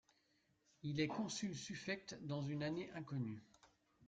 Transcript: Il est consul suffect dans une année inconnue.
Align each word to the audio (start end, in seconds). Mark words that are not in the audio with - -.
Il 0.81 0.99
est 0.99 1.07
consul 1.07 1.55
suffect 1.55 2.17
dans 2.23 2.41
une 2.41 2.63
année 2.63 2.89
inconnue. 2.95 3.43